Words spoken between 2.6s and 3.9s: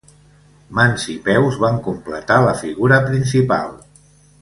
figura principal.